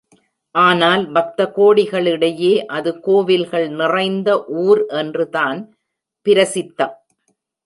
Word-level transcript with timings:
ஆனால் 0.55 1.03
பக்த 1.11 1.45
கோடிகளிடையே 1.57 2.53
அது 2.77 2.91
கோவில்கள் 2.99 3.67
நிறைந்த 3.81 4.29
ஊர் 4.63 4.81
என்றுதான் 5.01 5.59
பிரசித்தம். 6.25 6.95